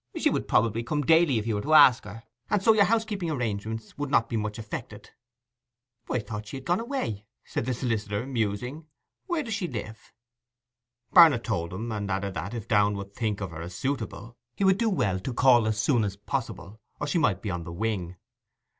She 0.17 0.31
would 0.31 0.47
probably 0.47 0.81
come 0.81 1.03
daily 1.03 1.37
if 1.37 1.45
you 1.45 1.53
were 1.53 1.61
to 1.61 1.75
ask 1.75 2.05
her, 2.05 2.23
and 2.49 2.63
so 2.63 2.73
your 2.73 2.85
housekeeping 2.85 3.29
arrangements 3.29 3.95
would 3.99 4.09
not 4.09 4.29
be 4.29 4.35
much 4.35 4.57
affected.' 4.57 5.11
'I 6.09 6.19
thought 6.21 6.47
she 6.47 6.57
had 6.57 6.65
gone 6.65 6.79
away,' 6.79 7.27
said 7.45 7.67
the 7.67 7.73
solicitor, 7.75 8.25
musing. 8.25 8.87
'Where 9.27 9.43
does 9.43 9.53
she 9.53 9.67
live?' 9.67 10.11
Barnet 11.13 11.43
told 11.43 11.71
him, 11.71 11.91
and 11.91 12.09
added 12.09 12.33
that, 12.33 12.55
if 12.55 12.67
Downe 12.67 12.97
should 12.97 13.13
think 13.13 13.41
of 13.41 13.51
her 13.51 13.61
as 13.61 13.75
suitable, 13.75 14.37
he 14.55 14.63
would 14.63 14.79
do 14.79 14.89
well 14.89 15.19
to 15.19 15.33
call 15.35 15.67
as 15.67 15.79
soon 15.79 16.03
as 16.03 16.15
possible, 16.17 16.81
or 16.99 17.05
she 17.05 17.19
might 17.19 17.43
be 17.43 17.51
on 17.51 17.63
the 17.63 17.71
wing. 17.71 18.15